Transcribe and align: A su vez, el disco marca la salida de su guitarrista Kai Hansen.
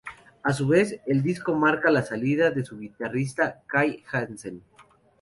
A 0.41 0.51
su 0.51 0.67
vez, 0.67 0.99
el 1.05 1.21
disco 1.21 1.53
marca 1.53 1.91
la 1.91 2.01
salida 2.01 2.49
de 2.49 2.65
su 2.65 2.79
guitarrista 2.79 3.61
Kai 3.67 4.03
Hansen. 4.11 4.63